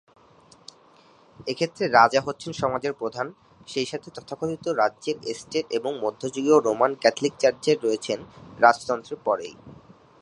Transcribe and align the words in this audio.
এক্ষেত্রে 1.47 1.83
রাজা 1.89 2.19
হচ্ছেন 2.21 2.51
সমাজের 2.53 2.93
প্রধান, 2.93 3.27
সেই 3.67 3.87
সাথে 3.91 4.07
তথাকথিত 4.15 4.65
রাজ্যের 4.81 5.17
এস্টেট 5.23 5.65
এবং 5.71 5.91
মধ্যযুগীয় 5.99 6.57
রোমান 6.59 6.91
ক্যাথলিক 7.01 7.33
চার্চ 7.39 7.65
রয়েছেন 7.83 8.19
রাজতন্ত্রের 8.59 9.19
পরেই। 9.25 9.53